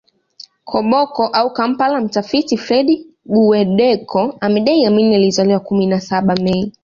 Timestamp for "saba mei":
6.01-6.73